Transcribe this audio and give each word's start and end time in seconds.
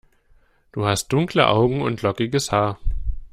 Du 0.71 0.87
hast 0.87 1.09
dunkle 1.09 1.45
Augen 1.47 1.83
und 1.83 2.01
lockiges 2.01 2.51
Haar. 2.51 2.79